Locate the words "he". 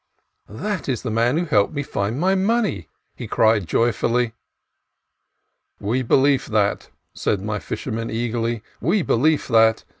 3.15-3.27